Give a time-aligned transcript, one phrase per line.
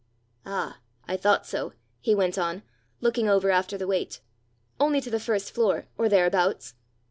[0.47, 2.63] Ah, I thought so!" he went on,
[3.01, 4.19] looking over after the weight;"
[4.79, 6.73] only to the first floor, or thereabouts!